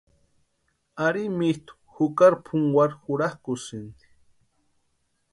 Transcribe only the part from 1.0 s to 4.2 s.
Ari mitʼu jukari pʼunkwarhi jurakʼusïnti.